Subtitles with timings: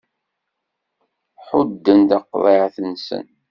[1.45, 3.25] Ḥudden taqeḍεit-nsen.